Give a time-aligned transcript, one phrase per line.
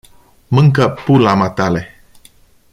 [0.55, 1.81] Mânca pula matale